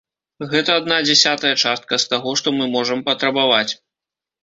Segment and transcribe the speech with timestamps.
[0.53, 3.73] Гэта адна дзясятая частка з таго, што мы можам патрабаваць.